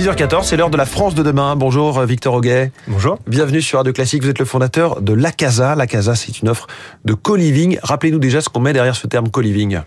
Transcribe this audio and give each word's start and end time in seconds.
6h14, 0.00 0.44
c'est 0.44 0.56
l'heure 0.56 0.70
de 0.70 0.78
la 0.78 0.86
France 0.86 1.14
de 1.14 1.22
demain. 1.22 1.56
Bonjour 1.56 2.00
Victor 2.00 2.32
Auguet. 2.32 2.72
Bonjour. 2.88 3.18
Bienvenue 3.26 3.60
sur 3.60 3.80
Radio 3.80 3.92
Classique. 3.92 4.22
Vous 4.22 4.30
êtes 4.30 4.38
le 4.38 4.46
fondateur 4.46 5.02
de 5.02 5.12
La 5.12 5.30
Casa. 5.30 5.74
La 5.74 5.86
Casa, 5.86 6.14
c'est 6.14 6.40
une 6.40 6.48
offre 6.48 6.68
de 7.04 7.12
co-living. 7.12 7.78
Rappelez-nous 7.82 8.18
déjà 8.18 8.40
ce 8.40 8.48
qu'on 8.48 8.60
met 8.60 8.72
derrière 8.72 8.96
ce 8.96 9.06
terme 9.06 9.28
co-living. 9.28 9.80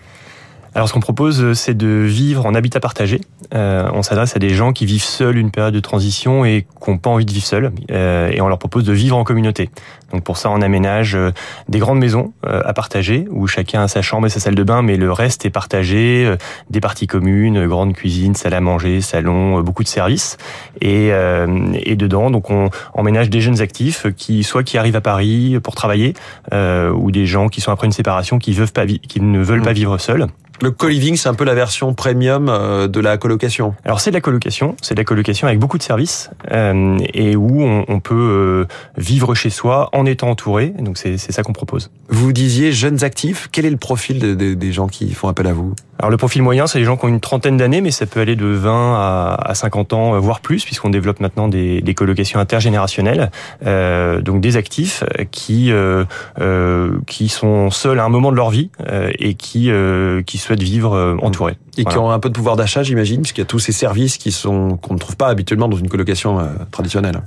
Alors 0.76 0.88
ce 0.88 0.94
qu'on 0.94 1.00
propose, 1.00 1.44
euh, 1.44 1.54
c'est 1.54 1.76
de 1.76 1.88
vivre 1.88 2.46
en 2.46 2.56
habitat 2.56 2.80
partagé. 2.80 3.22
Euh, 3.54 3.88
on 3.94 4.02
s'adresse 4.02 4.36
à 4.36 4.40
des 4.40 4.50
gens 4.50 4.74
qui 4.74 4.86
vivent 4.86 5.04
seuls 5.04 5.38
une 5.38 5.52
période 5.52 5.74
de 5.74 5.80
transition 5.80 6.46
et 6.46 6.66
qui 6.84 6.90
n'ont 6.90 6.98
pas 6.98 7.12
envie 7.12 7.26
de 7.26 7.32
vivre 7.32 7.46
seuls. 7.46 7.72
Euh, 7.92 8.32
et 8.32 8.42
on 8.42 8.48
leur 8.48 8.58
propose 8.58 8.84
de 8.84 8.94
vivre 8.94 9.16
en 9.16 9.24
communauté. 9.24 9.70
Donc 10.14 10.24
pour 10.24 10.38
ça, 10.38 10.52
on 10.52 10.62
aménage 10.62 11.16
euh, 11.16 11.32
des 11.68 11.80
grandes 11.80 11.98
maisons 11.98 12.34
euh, 12.46 12.62
à 12.64 12.74
partager, 12.74 13.26
où 13.32 13.48
chacun 13.48 13.82
a 13.82 13.88
sa 13.88 14.02
chambre 14.02 14.28
et 14.28 14.30
sa 14.30 14.40
salle 14.40 14.56
de 14.56 14.64
bain, 14.64 14.84
mais 14.84 14.96
le 14.96 15.12
reste 15.12 15.46
est 15.46 15.50
partagé, 15.50 16.24
euh, 16.26 16.38
des 16.70 16.80
parties 16.80 17.08
communes, 17.08 17.68
grande 17.68 17.94
cuisine, 17.94 18.36
salle 18.36 18.54
à 18.54 18.62
manger, 18.62 19.02
salon, 19.02 19.62
beaucoup 19.62 19.84
de 19.84 19.88
services. 19.88 20.38
Et, 20.82 21.10
et 21.10 21.96
dedans, 21.96 22.30
donc 22.30 22.50
on 22.50 22.70
emménage 22.94 23.30
des 23.30 23.42
jeunes 23.42 23.62
actifs 23.62 24.06
qui 24.16 24.44
soit 24.44 24.64
qui 24.64 24.78
arrivent 24.78 24.96
à 24.96 25.02
Paris 25.02 25.58
pour 25.64 25.76
travailler, 25.76 26.14
ou 26.52 27.12
des 27.12 27.26
gens 27.26 27.48
qui 27.48 27.62
sont 27.62 27.72
après 27.72 27.88
une 27.88 27.94
séparation 27.94 28.38
qui, 28.38 28.54
veulent 28.54 28.70
pas 28.70 28.86
qui 28.86 29.22
ne 29.22 29.40
veulent 29.40 29.62
pas 29.62 29.72
mmh. 29.72 29.76
vivre 29.76 29.98
seuls. 29.98 30.28
Le 30.62 30.72
co-living, 30.72 31.16
c'est 31.18 31.30
un 31.30 31.34
peu 31.34 31.44
la 31.44 31.56
version 31.56 31.94
premium 31.94 32.48
euh, 32.48 32.88
de 32.88 33.00
la 33.00 33.18
colocation. 33.18 33.76
Alors 33.84 34.00
c'est 34.00 34.12
de 34.12 34.16
la 34.16 34.22
colocation, 34.22 34.76
c'est 34.82 34.94
de 34.94 35.00
la 35.00 35.04
colocation 35.04 35.48
avec 35.48 35.60
beaucoup 35.60 35.78
de 35.78 35.84
services 35.84 36.30
euh, 36.52 36.98
et 37.14 37.36
où 37.36 37.64
on, 37.64 37.86
on 37.88 38.00
peut 38.00 38.16
euh, 38.16 38.66
vivre 38.98 39.36
chez 39.36 39.50
soi 39.50 39.90
en 39.94 40.06
étant 40.06 40.30
entouré. 40.30 40.74
Donc 40.80 40.98
c'est 40.98 41.18
ça 41.18 41.44
qu'on 41.44 41.54
propose. 41.54 41.90
Vous 42.08 42.32
disiez 42.32 42.72
jeunes 42.72 43.04
actifs. 43.04 43.50
Quel 43.52 43.66
est 43.66 43.72
le 43.72 43.78
profil 43.78 44.20
de, 44.20 44.36
de, 44.36 44.54
des 44.54 44.72
gens 44.72 44.88
qui 44.88 45.14
font 45.14 45.28
appel 45.28 45.48
à 45.48 45.54
vous? 45.54 45.74
Alors 46.00 46.10
le 46.10 46.18
profil 46.18 46.42
moyen, 46.42 46.68
c'est 46.68 46.80
les 46.80 46.86
gens 46.86 46.98
qui 46.98 47.06
ont 47.06 47.10
une 47.10 47.20
trentaine 47.20 47.58
d'années, 47.58 47.82
mais 47.82 47.92
ça 47.92 48.06
peut 48.06 48.20
aller 48.20 48.36
de 48.36 48.46
20 48.46 49.38
à, 49.40 49.54
50 49.54 49.94
ans, 49.94 50.20
voire 50.20 50.42
plus, 50.42 50.66
puisqu'on 50.66 50.90
développe 50.90 51.20
maintenant 51.20 51.48
des, 51.48 51.82
des 51.82 51.94
colocations 51.94 52.40
intergénérationnelles, 52.40 53.32
euh, 53.66 54.22
donc 54.22 54.42
des 54.42 54.58
actifs 54.58 55.04
qui 55.32 55.72
euh, 55.72 56.04
euh, 56.42 57.00
qui 57.08 57.30
sont 57.30 57.70
seuls 57.70 58.00
à 58.00 58.06
un 58.06 58.10
moment 58.10 58.32
de 58.32 58.36
leur 58.36 58.50
vie 58.50 58.70
euh, 58.90 59.12
et 59.20 59.36
qui 59.36 59.70
euh, 59.70 60.24
qui 60.24 60.38
souhaitent 60.38 60.64
vivre 60.64 60.94
euh, 60.94 61.16
entourés. 61.22 61.58
Et 61.78 61.86
qui 61.86 61.98
ont 61.98 62.12
un 62.12 62.20
peu 62.20 62.30
de 62.30 62.36
pouvoir 62.36 62.56
d'achat, 62.56 62.84
j'imagine, 62.84 63.22
puisqu'il 63.22 63.42
y 63.42 63.44
a 63.44 63.48
tous 63.48 63.60
ces 63.60 63.72
services 63.72 64.18
qui 64.18 64.32
sont 64.32 64.78
qu'on 64.78 64.94
ne 64.94 65.00
trouve 65.00 65.18
pas 65.18 65.28
habituellement 65.28 65.68
dans 65.68 65.78
une 65.78 65.90
colocation 65.90 66.40
traditionnelle. 66.72 67.22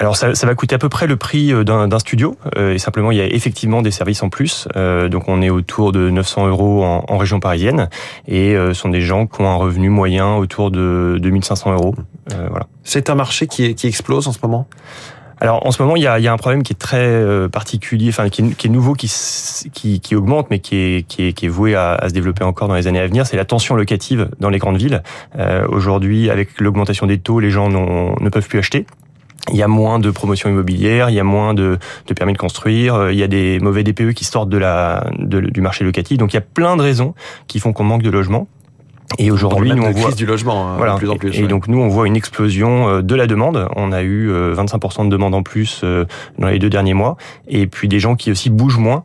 Alors 0.00 0.16
ça, 0.16 0.34
ça, 0.34 0.46
va 0.46 0.54
coûter 0.54 0.74
à 0.74 0.78
peu 0.78 0.88
près 0.88 1.06
le 1.06 1.16
prix 1.16 1.52
euh, 1.52 1.64
d'un 1.64 1.98
studio 1.98 2.36
euh, 2.56 2.74
et 2.74 2.78
simplement 2.78 3.10
il 3.10 3.18
y 3.18 3.20
a 3.20 3.26
effectivement 3.26 3.82
des 3.82 3.90
services 3.90 4.22
en 4.22 4.28
plus. 4.28 4.68
Euh, 4.76 5.08
donc 5.08 5.28
on 5.28 5.42
est 5.42 5.50
autour 5.50 5.90
de 5.92 6.10
900 6.10 6.46
euros 6.46 6.84
en, 6.84 7.04
en 7.08 7.18
région 7.18 7.40
parisienne 7.40 7.88
et 8.26 8.54
ce 8.54 8.72
sont 8.74 8.90
des 8.90 9.00
gens 9.00 9.26
qui 9.26 9.40
ont 9.40 9.48
un 9.48 9.56
revenu 9.56 9.88
moyen 9.88 10.36
autour 10.36 10.70
de 10.70 11.18
2500 11.20 11.72
euros. 11.72 11.94
voilà. 12.28 12.66
C'est 12.84 13.10
un 13.10 13.14
marché 13.14 13.46
qui, 13.46 13.74
qui 13.74 13.86
explose 13.86 14.28
en 14.28 14.32
ce 14.32 14.38
moment? 14.42 14.68
Alors 15.40 15.64
en 15.66 15.70
ce 15.70 15.80
moment, 15.82 15.94
il 15.94 16.02
y 16.02 16.06
a, 16.06 16.18
il 16.18 16.24
y 16.24 16.28
a 16.28 16.32
un 16.32 16.36
problème 16.36 16.62
qui 16.62 16.72
est 16.72 16.78
très 16.78 17.48
particulier, 17.48 18.08
enfin 18.08 18.28
qui 18.28 18.42
est, 18.42 18.54
qui 18.56 18.66
est 18.66 18.70
nouveau, 18.70 18.94
qui, 18.94 19.10
qui, 19.72 20.00
qui, 20.00 20.16
augmente, 20.16 20.48
mais 20.50 20.58
qui 20.58 20.76
est, 20.76 21.06
qui 21.06 21.28
est, 21.28 21.32
qui 21.32 21.46
est 21.46 21.48
voué 21.48 21.74
à, 21.74 21.94
à, 21.94 22.08
se 22.08 22.14
développer 22.14 22.44
encore 22.44 22.68
dans 22.68 22.74
les 22.74 22.86
années 22.86 23.00
à 23.00 23.06
venir. 23.06 23.26
C'est 23.26 23.36
la 23.36 23.44
tension 23.44 23.76
locative 23.76 24.28
dans 24.40 24.50
les 24.50 24.58
grandes 24.58 24.78
villes. 24.78 25.02
Euh, 25.38 25.66
Aujourd'hui, 25.68 26.30
avec 26.30 26.60
l'augmentation 26.60 27.06
des 27.06 27.18
taux, 27.18 27.40
les 27.40 27.50
gens 27.50 27.68
ne 27.68 28.28
peuvent 28.30 28.48
plus 28.48 28.58
acheter 28.58 28.86
il 29.50 29.56
y 29.56 29.62
a 29.62 29.68
moins 29.68 29.98
de 29.98 30.10
promotion 30.10 30.48
immobilière, 30.48 31.10
il 31.10 31.14
y 31.14 31.20
a 31.20 31.24
moins 31.24 31.54
de, 31.54 31.78
permis 32.16 32.32
de 32.32 32.38
construire, 32.38 32.94
euh, 32.94 33.12
il 33.12 33.18
y 33.18 33.22
a 33.22 33.28
des 33.28 33.58
mauvais 33.60 33.82
DPE 33.82 34.12
qui 34.12 34.24
sortent 34.24 34.50
du 34.50 35.60
marché 35.60 35.84
locatif. 35.84 36.18
Donc 36.18 36.32
il 36.32 36.36
y 36.36 36.38
a 36.38 36.42
plein 36.42 36.76
de 36.76 36.82
raisons 36.82 37.14
qui 37.46 37.60
font 37.60 37.72
qu'on 37.72 37.84
manque 37.84 38.02
de 38.02 38.10
logements. 38.10 38.48
Et 39.16 39.30
aujourd'hui, 39.30 39.72
nous 39.72 39.82
on 39.82 39.90
voit 39.90 40.12
du 40.12 40.26
logement 40.26 40.68
hein, 40.68 40.74
voilà. 40.76 40.94
de 40.94 40.98
plus 40.98 41.08
en 41.08 41.16
plus. 41.16 41.38
Et, 41.38 41.46
donc 41.46 41.66
nous 41.66 41.78
on 41.78 41.88
voit 41.88 42.06
une 42.06 42.16
explosion 42.16 42.88
euh, 42.88 43.02
de 43.02 43.14
la 43.14 43.26
demande. 43.26 43.66
On 43.74 43.90
a 43.90 44.02
eu 44.02 44.30
25% 44.30 45.00
euh, 45.00 45.04
de 45.04 45.08
demande 45.08 45.34
en 45.34 45.42
plus 45.42 45.80
euh, 45.82 46.04
dans 46.38 46.48
les 46.48 46.58
deux 46.58 46.68
derniers 46.68 46.94
mois, 46.94 47.16
et 47.48 47.66
puis 47.66 47.88
des 47.88 48.00
gens 48.00 48.16
qui 48.16 48.30
aussi 48.30 48.50
bougent 48.50 48.78
moins. 48.78 49.04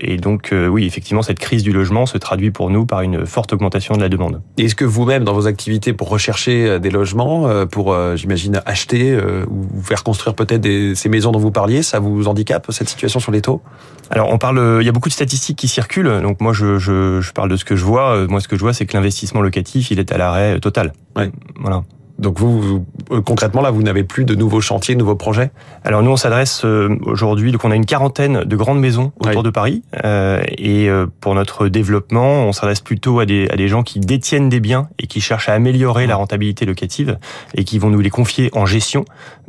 Et 0.00 0.16
donc 0.16 0.52
oui, 0.52 0.86
effectivement, 0.86 1.22
cette 1.22 1.38
crise 1.38 1.62
du 1.62 1.72
logement 1.72 2.06
se 2.06 2.18
traduit 2.18 2.50
pour 2.50 2.70
nous 2.70 2.86
par 2.86 3.02
une 3.02 3.26
forte 3.26 3.52
augmentation 3.52 3.94
de 3.94 4.00
la 4.00 4.08
demande. 4.08 4.40
Est-ce 4.58 4.74
que 4.74 4.84
vous-même, 4.84 5.24
dans 5.24 5.32
vos 5.32 5.46
activités 5.46 5.92
pour 5.92 6.08
rechercher 6.08 6.78
des 6.80 6.90
logements, 6.90 7.66
pour 7.66 7.96
j'imagine 8.16 8.62
acheter 8.66 9.16
ou 9.48 9.82
faire 9.82 10.02
construire 10.02 10.34
peut-être 10.34 10.66
ces 10.94 11.08
maisons 11.08 11.32
dont 11.32 11.38
vous 11.38 11.50
parliez, 11.50 11.82
ça 11.82 12.00
vous 12.00 12.26
handicape 12.28 12.66
cette 12.70 12.88
situation 12.88 13.20
sur 13.20 13.32
les 13.32 13.42
taux? 13.42 13.62
Alors 14.10 14.30
on 14.30 14.38
parle, 14.38 14.78
il 14.80 14.86
y 14.86 14.88
a 14.88 14.92
beaucoup 14.92 15.08
de 15.08 15.14
statistiques 15.14 15.58
qui 15.58 15.68
circulent. 15.68 16.20
Donc 16.22 16.40
moi 16.40 16.52
je, 16.52 16.78
je, 16.78 17.20
je 17.20 17.32
parle 17.32 17.50
de 17.50 17.56
ce 17.56 17.64
que 17.64 17.76
je 17.76 17.84
vois. 17.84 18.26
Moi 18.28 18.40
ce 18.40 18.48
que 18.48 18.56
je 18.56 18.60
vois, 18.60 18.72
c'est 18.72 18.86
que 18.86 18.94
l'investissement 19.04 19.42
locatif, 19.42 19.90
il 19.90 19.98
est 19.98 20.10
à 20.12 20.18
l'arrêt 20.18 20.58
total. 20.60 20.92
Ouais. 21.14 21.30
Voilà. 21.56 21.82
Donc 22.24 22.38
vous, 22.38 22.84
euh, 23.10 23.20
concrètement 23.20 23.60
là, 23.60 23.70
vous 23.70 23.82
n'avez 23.82 24.02
plus 24.02 24.24
de 24.24 24.34
nouveaux 24.34 24.62
chantiers, 24.62 24.94
de 24.94 25.00
nouveaux 25.00 25.14
projets? 25.14 25.50
Alors 25.84 26.02
nous, 26.02 26.10
on 26.10 26.16
s'adresse 26.16 26.64
euh, 26.64 26.96
aujourd'hui, 27.04 27.52
donc 27.52 27.64
on 27.64 27.70
a 27.70 27.76
une 27.76 27.84
quarantaine 27.84 28.44
de 28.44 28.56
grandes 28.56 28.80
maisons 28.80 29.12
autour 29.20 29.42
de 29.42 29.50
Paris, 29.50 29.82
euh, 30.04 30.42
et 30.48 30.88
euh, 30.88 31.06
pour 31.20 31.34
notre 31.34 31.68
développement, 31.68 32.46
on 32.46 32.52
s'adresse 32.52 32.80
plutôt 32.80 33.20
à 33.20 33.26
des, 33.26 33.46
à 33.50 33.56
des 33.56 33.68
gens 33.68 33.82
qui 33.82 34.00
détiennent 34.00 34.48
des 34.48 34.60
biens 34.60 34.88
et 34.98 35.06
qui 35.06 35.20
cherchent 35.20 35.50
à 35.50 35.52
améliorer 35.52 36.06
la 36.06 36.16
rentabilité 36.16 36.64
locative 36.64 37.18
et 37.54 37.64
qui 37.64 37.78
vont 37.78 37.90
nous 37.90 38.00
les 38.00 38.10
confier 38.10 38.50
en 38.54 38.64
gestion. 38.64 39.04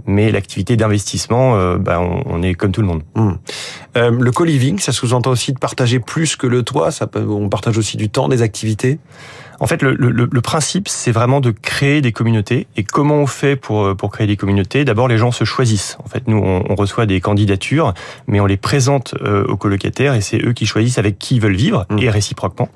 Mais 0.06 0.32
l'activité 0.32 0.76
d'investissement, 0.76 1.78
bah, 1.78 2.00
on, 2.02 2.24
on, 2.26 2.44
est 2.44 2.54
comme 2.54 2.72
tout 2.72 2.82
le 2.82 2.88
monde. 2.88 3.02
Mmh. 3.16 3.32
le 3.96 4.32
co-living, 4.32 4.78
ça 4.80 4.92
sous-entend 4.92 5.32
aussi 5.32 5.54
de 5.54 5.60
partager 5.60 6.00
plus 6.00 6.36
que 6.36 6.46
le 6.46 6.62
toit. 6.64 6.92
Ça 6.92 7.08
peut, 7.08 7.26
on 7.28 7.50
partage 7.50 7.78
aussi 7.78 7.96
du 7.96 8.10
temps, 8.10 8.28
des 8.28 8.42
activités? 8.42 9.00
En 9.60 9.68
fait, 9.68 9.82
le, 9.82 9.94
le, 9.94 10.28
le 10.30 10.42
principe, 10.42 10.90
c'est 10.90 11.12
vraiment 11.12 11.40
de 11.40 11.52
créer 11.52 12.02
des 12.02 12.12
communautés. 12.12 12.65
Et 12.78 12.84
comment 12.84 13.16
on 13.16 13.28
fait 13.28 13.56
pour, 13.56 13.96
pour 13.96 14.12
créer 14.12 14.28
des 14.28 14.36
communautés 14.36 14.86
D'abord, 14.86 15.08
les 15.08 15.18
gens 15.18 15.32
se 15.32 15.44
choisissent. 15.44 15.98
En 16.04 16.08
fait, 16.08 16.28
nous, 16.28 16.38
on, 16.38 16.64
on 16.70 16.76
reçoit 16.76 17.06
des 17.06 17.22
candidatures, 17.22 17.94
mais 18.28 18.40
on 18.40 18.46
les 18.46 18.58
présente 18.58 19.16
euh, 19.22 19.46
aux 19.46 19.58
colocataires 19.58 20.14
et 20.14 20.22
c'est 20.22 20.44
eux 20.44 20.54
qui 20.54 20.66
choisissent 20.66 20.98
avec 20.98 21.18
qui 21.20 21.36
ils 21.36 21.42
veulent 21.42 21.56
vivre 21.56 21.86
mmh. 21.90 22.00
et 22.00 22.10
réciproquement. 22.10 22.70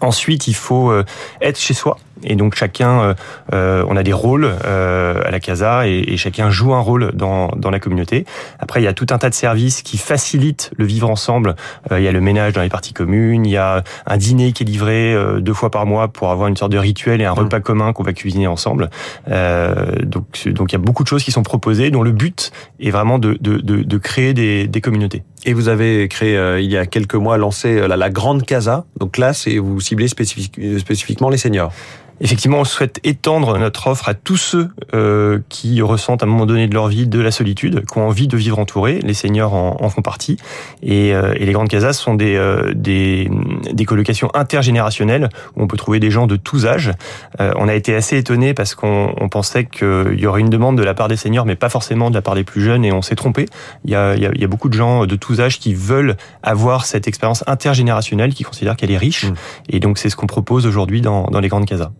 Ensuite, 0.00 0.48
il 0.48 0.54
faut 0.54 0.90
euh, 0.90 1.04
être 1.40 1.58
chez 1.58 1.74
soi. 1.74 1.98
Et 2.24 2.36
donc 2.36 2.54
chacun, 2.54 3.00
euh, 3.00 3.14
euh, 3.52 3.84
on 3.88 3.96
a 3.96 4.02
des 4.02 4.12
rôles 4.12 4.48
euh, 4.64 5.22
à 5.24 5.30
la 5.30 5.40
casa 5.40 5.86
et, 5.86 6.04
et, 6.08 6.16
chacun 6.16 6.50
joue 6.50 6.74
un 6.74 6.80
rôle 6.80 7.12
dans, 7.14 7.48
dans 7.56 7.70
la 7.70 7.78
communauté. 7.78 8.24
Après, 8.58 8.80
il 8.80 8.84
y 8.84 8.88
a 8.88 8.92
tout 8.92 9.06
un 9.10 9.18
tas 9.18 9.30
de 9.30 9.34
services 9.34 9.82
qui 9.82 9.98
facilitent 9.98 10.70
le 10.76 10.84
vivre 10.84 11.08
ensemble. 11.08 11.54
Euh, 11.92 12.00
il 12.00 12.04
y 12.04 12.08
a 12.08 12.12
le 12.12 12.20
ménage 12.20 12.52
dans 12.52 12.62
les 12.62 12.68
parties 12.68 12.92
communes, 12.92 13.46
il 13.46 13.52
y 13.52 13.56
a 13.56 13.84
un 14.06 14.16
dîner 14.16 14.52
qui 14.52 14.64
est 14.64 14.66
livré 14.66 15.14
euh, 15.14 15.40
deux 15.40 15.52
fois 15.52 15.70
par 15.70 15.86
mois 15.86 16.08
pour 16.08 16.30
avoir 16.30 16.48
une 16.48 16.56
sorte 16.56 16.72
de 16.72 16.78
rituel 16.78 17.20
et 17.20 17.24
un 17.24 17.32
mmh. 17.32 17.38
repas 17.38 17.60
commun 17.60 17.92
qu'on 17.92 18.02
va 18.02 18.12
cuisiner 18.12 18.46
ensemble. 18.46 18.90
donc, 19.28 20.48
donc 20.48 20.72
il 20.72 20.74
y 20.74 20.76
a 20.76 20.78
beaucoup 20.78 21.02
de 21.02 21.08
choses 21.08 21.22
qui 21.22 21.32
sont 21.32 21.42
proposées 21.42 21.90
dont 21.90 22.02
le 22.02 22.12
but 22.12 22.50
est 22.80 22.90
vraiment 22.90 23.18
de, 23.18 23.36
de, 23.40 23.58
de, 23.58 23.82
de 23.82 23.98
créer 23.98 24.34
des, 24.34 24.66
des 24.66 24.80
communautés. 24.80 25.22
Et 25.44 25.52
vous 25.52 25.68
avez 25.68 26.08
créé 26.08 26.58
il 26.58 26.70
y 26.70 26.76
a 26.76 26.86
quelques 26.86 27.14
mois 27.14 27.38
lancé 27.38 27.86
la, 27.86 27.96
la 27.96 28.10
Grande 28.10 28.44
Casa. 28.44 28.84
Donc 28.98 29.18
là, 29.18 29.32
c'est 29.32 29.58
vous 29.58 29.80
ciblez 29.80 30.08
spécifique, 30.08 30.58
spécifiquement 30.78 31.30
les 31.30 31.38
seniors. 31.38 31.72
Effectivement, 32.20 32.58
on 32.58 32.64
souhaite 32.64 32.98
étendre 33.04 33.58
notre 33.58 33.86
offre 33.86 34.08
à 34.08 34.14
tous 34.14 34.36
ceux 34.36 34.68
euh, 34.94 35.38
qui 35.48 35.80
ressentent 35.82 36.22
à 36.22 36.26
un 36.26 36.28
moment 36.28 36.46
donné 36.46 36.66
de 36.66 36.74
leur 36.74 36.88
vie 36.88 37.06
de 37.06 37.20
la 37.20 37.30
solitude, 37.30 37.84
qui 37.86 37.98
ont 37.98 38.08
envie 38.08 38.26
de 38.26 38.36
vivre 38.36 38.58
entourés. 38.58 38.98
Les 39.02 39.14
seniors 39.14 39.54
en, 39.54 39.76
en 39.80 39.88
font 39.88 40.02
partie. 40.02 40.36
Et, 40.82 41.14
euh, 41.14 41.34
et, 41.36 41.46
les 41.46 41.52
grandes 41.52 41.68
casas 41.68 41.92
sont 41.92 42.14
des, 42.14 42.34
euh, 42.34 42.72
des, 42.74 43.30
des, 43.72 43.84
colocations 43.84 44.30
intergénérationnelles 44.34 45.28
où 45.56 45.62
on 45.62 45.66
peut 45.68 45.76
trouver 45.76 46.00
des 46.00 46.10
gens 46.10 46.26
de 46.26 46.36
tous 46.36 46.66
âges. 46.66 46.92
Euh, 47.40 47.52
on 47.56 47.68
a 47.68 47.74
été 47.74 47.94
assez 47.94 48.16
étonné 48.16 48.52
parce 48.52 48.74
qu'on 48.74 49.14
on 49.16 49.28
pensait 49.28 49.64
qu'il 49.64 50.18
y 50.18 50.26
aurait 50.26 50.40
une 50.40 50.50
demande 50.50 50.76
de 50.76 50.82
la 50.82 50.94
part 50.94 51.08
des 51.08 51.16
seniors, 51.16 51.46
mais 51.46 51.56
pas 51.56 51.68
forcément 51.68 52.10
de 52.10 52.14
la 52.14 52.22
part 52.22 52.34
des 52.34 52.44
plus 52.44 52.62
jeunes, 52.62 52.84
et 52.84 52.92
on 52.92 53.02
s'est 53.02 53.16
trompé. 53.16 53.46
Il 53.84 53.90
y, 53.90 53.94
a, 53.94 54.16
y 54.16 54.26
a, 54.26 54.30
y 54.34 54.44
a, 54.44 54.48
beaucoup 54.48 54.68
de 54.68 54.74
gens 54.74 55.06
de 55.06 55.16
tous 55.16 55.40
âges 55.40 55.58
qui 55.58 55.74
veulent 55.74 56.16
avoir 56.42 56.84
cette 56.84 57.06
expérience 57.06 57.44
intergénérationnelle, 57.46 58.34
qui 58.34 58.42
considèrent 58.42 58.76
qu'elle 58.76 58.90
est 58.90 58.98
riche. 58.98 59.24
Mmh. 59.24 59.34
Et 59.70 59.80
donc 59.80 59.98
c'est 59.98 60.10
ce 60.10 60.16
qu'on 60.16 60.26
propose 60.26 60.66
aujourd'hui 60.66 61.00
dans, 61.00 61.24
dans 61.24 61.40
les 61.40 61.48
grandes 61.48 61.66
casas. 61.66 61.90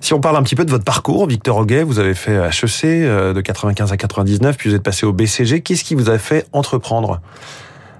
Si 0.00 0.14
on 0.14 0.20
parle 0.20 0.36
un 0.36 0.42
petit 0.42 0.54
peu 0.54 0.64
de 0.64 0.70
votre 0.70 0.84
parcours, 0.84 1.26
Victor 1.26 1.56
Auguet, 1.56 1.82
vous 1.82 1.98
avez 1.98 2.14
fait 2.14 2.36
HEC 2.36 2.84
euh, 2.84 3.32
de 3.32 3.40
95 3.40 3.92
à 3.92 3.96
99, 3.96 4.56
puis 4.56 4.70
vous 4.70 4.76
êtes 4.76 4.82
passé 4.82 5.06
au 5.06 5.12
BCG. 5.12 5.62
Qu'est-ce 5.62 5.84
qui 5.84 5.94
vous 5.94 6.10
a 6.10 6.18
fait 6.18 6.46
entreprendre? 6.52 7.20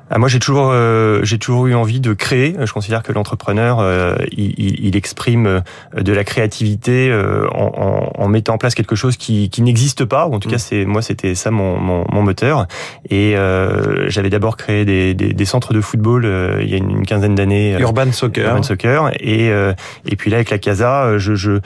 Ah, 0.08 0.19
moi, 0.19 0.29
j'ai 0.29 0.38
toujours, 0.38 0.70
euh, 0.70 1.20
j'ai 1.25 1.38
toujours 1.38 1.67
eu 1.67 1.75
envie 1.75 1.99
de 1.99 2.12
créer. 2.12 2.55
Je 2.62 2.73
considère 2.73 3.03
que 3.03 3.12
l'entrepreneur, 3.12 3.79
euh, 3.81 4.14
il, 4.31 4.55
il, 4.58 4.97
exprime 4.97 5.47
euh, 5.47 5.61
de 6.00 6.12
la 6.12 6.23
créativité 6.23 7.11
euh, 7.11 7.49
en, 7.50 8.12
en, 8.17 8.23
en, 8.23 8.29
mettant 8.29 8.55
en 8.55 8.58
place 8.58 8.76
quelque 8.76 8.94
chose 8.94 9.17
qui, 9.17 9.50
qui 9.50 9.62
n'existe 9.62 10.05
pas. 10.05 10.29
Ou 10.29 10.35
en 10.35 10.38
tout 10.38 10.49
mmh. 10.49 10.53
cas, 10.53 10.58
c'est 10.58 10.85
moi, 10.85 11.03
c'était 11.03 11.35
ça 11.35 11.50
mon, 11.50 11.76
mon, 11.79 12.05
mon, 12.12 12.23
moteur. 12.23 12.67
Et 13.11 13.37
euh, 13.37 14.08
j'avais 14.08 14.31
d'abord 14.31 14.56
créé 14.56 14.85
des, 14.85 15.14
des, 15.14 15.32
des, 15.32 15.44
centres 15.44 15.73
de 15.73 15.81
football 15.81 16.25
il 16.61 16.69
y 16.69 16.75
a 16.75 16.76
une, 16.76 17.05
quinzaine 17.05 17.35
d'années. 17.35 17.76
Urban 17.81 18.12
Soccer. 18.12 18.49
Urban 18.49 18.62
Soccer. 18.62 19.11
Et 19.19 19.47
et 19.49 20.17
puis 20.17 20.31
là, 20.31 20.37
avec 20.37 20.50
la 20.50 20.58
Casa, 20.58 21.19
je, 21.19 21.35
je 21.35 21.61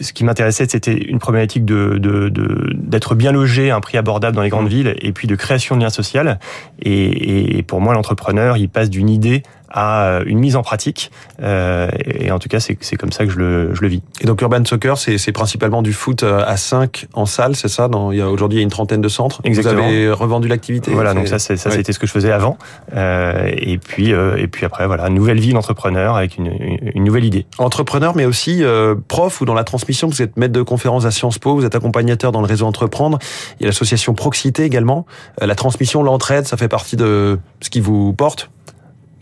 ce 0.00 0.12
qui 0.12 0.24
m'intéressait, 0.24 0.66
c'était 0.68 0.94
une 0.94 1.18
problématique 1.18 1.64
de 1.64 1.98
d'être 1.98 3.14
de, 3.14 3.18
bien 3.18 3.32
logé 3.32 3.70
à 3.70 3.76
un 3.76 3.80
prix 3.80 3.98
abordable 3.98 4.36
dans 4.36 4.42
les 4.42 4.48
grandes 4.48 4.66
mmh. 4.66 4.68
villes, 4.68 4.94
et 5.00 5.12
puis 5.12 5.28
de 5.28 5.34
création 5.34 5.76
de 5.76 5.82
liens 5.82 5.90
sociaux. 5.90 6.22
Et, 6.82 7.58
et 7.58 7.62
pour 7.62 7.80
moi, 7.80 7.85
l'entrepreneur, 7.92 8.56
il 8.56 8.68
passe 8.68 8.90
d'une 8.90 9.08
idée 9.08 9.42
à 9.76 10.20
une 10.24 10.38
mise 10.38 10.56
en 10.56 10.62
pratique. 10.62 11.10
et 11.40 12.30
en 12.30 12.38
tout 12.38 12.48
cas, 12.48 12.60
c'est 12.60 12.96
comme 12.96 13.12
ça 13.12 13.26
que 13.26 13.30
je 13.30 13.38
le, 13.38 13.74
je 13.74 13.82
le 13.82 13.88
vis. 13.88 14.02
Et 14.20 14.26
donc 14.26 14.40
Urban 14.40 14.64
Soccer, 14.64 14.96
c'est 14.98 15.32
principalement 15.32 15.82
du 15.82 15.92
foot 15.92 16.22
à 16.22 16.56
5 16.56 17.06
en 17.12 17.26
salle, 17.26 17.54
c'est 17.54 17.68
ça? 17.68 17.88
Il 18.10 18.18
y 18.18 18.20
a 18.20 18.26
Aujourd'hui, 18.28 18.56
il 18.56 18.60
y 18.60 18.62
a 18.62 18.64
une 18.64 18.70
trentaine 18.70 19.00
de 19.00 19.08
centres. 19.08 19.40
Exactement. 19.44 19.82
Vous 19.82 19.88
avez 19.88 20.10
revendu 20.10 20.48
l'activité? 20.48 20.92
Voilà, 20.92 21.14
donc 21.14 21.28
ça, 21.28 21.38
ça 21.38 21.56
c'était 21.56 21.92
ce 21.92 21.98
que 21.98 22.06
je 22.06 22.12
faisais 22.12 22.32
avant. 22.32 22.58
et 22.94 23.78
puis, 23.78 24.10
et 24.10 24.48
puis 24.48 24.64
après, 24.64 24.86
voilà, 24.86 25.08
nouvelle 25.08 25.40
vie 25.40 25.52
d'entrepreneur 25.52 26.16
avec 26.16 26.38
une, 26.38 26.50
une, 26.94 27.04
nouvelle 27.04 27.24
idée. 27.24 27.46
Entrepreneur, 27.58 28.16
mais 28.16 28.24
aussi 28.24 28.62
prof 29.08 29.40
ou 29.40 29.44
dans 29.44 29.54
la 29.54 29.64
transmission. 29.64 30.08
Vous 30.08 30.22
êtes 30.22 30.36
maître 30.36 30.52
de 30.52 30.62
conférence 30.62 31.04
à 31.04 31.10
Sciences 31.10 31.38
Po, 31.38 31.54
vous 31.54 31.64
êtes 31.64 31.74
accompagnateur 31.74 32.32
dans 32.32 32.40
le 32.40 32.46
réseau 32.46 32.66
Entreprendre. 32.66 33.18
Il 33.58 33.62
y 33.62 33.66
a 33.66 33.68
l'association 33.68 34.14
Proxité 34.14 34.64
également. 34.64 35.06
La 35.40 35.54
transmission, 35.54 36.02
l'entraide, 36.02 36.46
ça 36.46 36.56
fait 36.56 36.68
partie 36.68 36.96
de 36.96 37.38
ce 37.60 37.70
qui 37.70 37.80
vous 37.80 38.12
porte? 38.12 38.50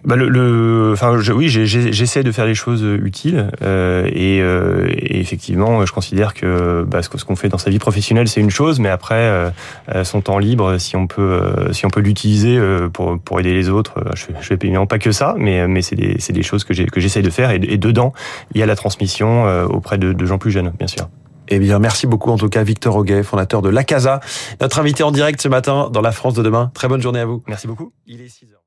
Bah 0.05 0.17
le, 0.17 0.29
le, 0.29 0.91
enfin, 0.93 1.19
je, 1.19 1.33
oui, 1.33 1.49
j'essaie 1.49 2.23
de 2.23 2.33
faire 2.33 2.45
les 2.45 2.55
choses 2.55 2.85
utiles 3.03 3.51
euh, 3.63 4.07
et, 4.13 4.41
euh, 4.43 4.87
et, 4.91 5.19
effectivement, 5.21 5.87
je 5.87 5.93
considère 5.93 6.35
que 6.35 6.85
bah, 6.87 7.03
ce 7.03 7.09
qu'on 7.09 7.37
fait 7.37 7.49
dans 7.49 7.59
sa 7.59 7.71
vie 7.71 7.79
professionnelle, 7.79 8.29
c'est 8.29 8.41
une 8.41 8.51
chose, 8.51 8.81
mais 8.81 8.91
après, 8.91 9.15
euh, 9.95 10.05
son 10.05 10.21
temps 10.21 10.39
libre, 10.39 10.79
si 10.79 10.97
on 10.97 11.07
peut, 11.07 11.23
euh, 11.23 11.73
si 11.73 11.87
on 11.87 11.91
peut 11.91 12.01
l'utiliser 12.01 12.57
euh, 12.57 12.89
pour, 12.89 13.19
pour 13.19 13.41
aider 13.41 13.55
les 13.55 13.71
autres, 13.71 14.05
je, 14.15 14.27
je 14.41 14.47
fais 14.47 14.55
évidemment 14.55 14.87
pas 14.87 14.99
que 14.99 15.11
ça, 15.11 15.35
mais, 15.39 15.67
mais 15.69 15.81
c'est 15.81 15.97
des, 15.97 16.17
des 16.17 16.43
choses 16.43 16.65
que 16.65 16.75
j'essaie 16.75 17.23
de 17.23 17.31
faire 17.31 17.51
et, 17.51 17.61
et, 17.63 17.79
dedans, 17.79 18.13
il 18.55 18.61
y 18.61 18.63
a 18.63 18.67
la 18.67 18.77
transmission 18.77 19.45
auprès 19.67 19.99
de, 19.99 20.13
de 20.13 20.27
gens 20.27 20.39
plus 20.39 20.51
jeunes, 20.51 20.73
bien 20.79 20.87
sûr. 20.87 21.09
Eh 21.49 21.59
bien, 21.59 21.79
merci 21.79 22.07
beaucoup 22.07 22.31
en 22.31 22.39
tout 22.39 22.49
cas, 22.49 22.63
Victor 22.63 22.97
Auguet, 22.97 23.23
fondateur 23.23 23.63
de 23.63 23.69
La 23.69 23.85
Casa, 23.85 24.21
notre 24.61 24.79
invité 24.79 25.03
en 25.03 25.11
direct 25.11 25.41
ce 25.41 25.49
matin 25.49 25.91
dans 25.93 26.01
La 26.01 26.13
France 26.13 26.35
de 26.35 26.43
demain. 26.43 26.71
Très 26.75 26.89
bonne 26.89 27.03
journée 27.03 27.21
à 27.21 27.27
vous. 27.27 27.43
Merci 27.47 27.67
beaucoup. 27.67 27.93
Il 28.07 28.21
est 28.21 28.29
6 28.29 28.47
heures. 28.53 28.61